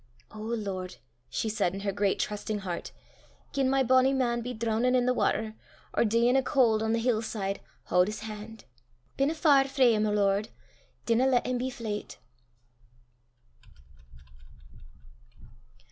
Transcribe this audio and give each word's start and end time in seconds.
"O 0.31 0.39
Lord," 0.39 0.95
she 1.29 1.47
said 1.47 1.75
in 1.75 1.81
her 1.81 1.91
great 1.91 2.17
trusting 2.17 2.57
heart, 2.65 2.91
"gien 3.53 3.69
my 3.69 3.83
bonnie 3.83 4.13
man 4.15 4.41
be 4.41 4.51
droonin' 4.51 4.95
i' 4.95 5.05
the 5.05 5.13
watter, 5.13 5.53
or 5.93 6.03
deein' 6.03 6.35
o' 6.35 6.41
caul' 6.41 6.83
on 6.83 6.91
the 6.91 6.97
hill 6.97 7.21
side, 7.21 7.59
haud 7.83 8.09
's 8.09 8.21
han'. 8.21 8.61
Binna 9.15 9.35
far 9.35 9.65
frae 9.67 9.93
him, 9.93 10.07
O 10.07 10.11
Lord; 10.11 10.49
dinna 11.05 11.27
lat 11.27 11.45
him 11.45 11.59
be 11.59 11.69
fleyt." 11.69 12.17